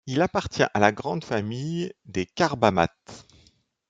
[0.07, 3.27] Il appartient à la grande famille des carbamates.